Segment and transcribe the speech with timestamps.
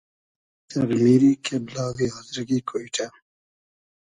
[0.71, 3.07] سئر میری کېبلاغی آزرگی کۉیݖۂ